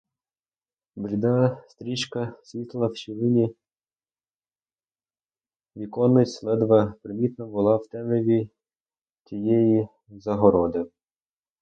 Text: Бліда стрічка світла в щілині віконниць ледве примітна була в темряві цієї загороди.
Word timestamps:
Бліда 0.95 1.57
стрічка 1.67 2.35
світла 2.43 2.87
в 2.87 2.95
щілині 2.95 3.55
віконниць 5.77 6.43
ледве 6.43 6.93
примітна 7.03 7.45
була 7.45 7.75
в 7.77 7.87
темряві 7.87 8.49
цієї 9.23 9.87
загороди. 10.09 10.85